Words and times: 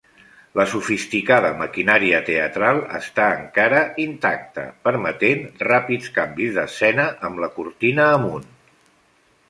La 0.59 0.63
sofisticada 0.69 1.51
maquinària 1.59 2.21
teatral 2.29 2.81
està 3.01 3.27
encara 3.43 3.83
intacta, 4.07 4.65
permetent 4.89 5.47
ràpids 5.71 6.13
canvis 6.19 6.53
d'escena 6.61 7.09
amb 7.31 7.45
la 7.47 7.53
cortina 7.61 8.13
amunt. 8.19 8.53